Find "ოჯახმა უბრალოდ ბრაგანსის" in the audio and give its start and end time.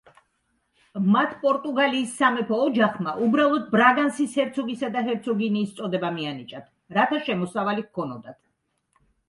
2.69-4.33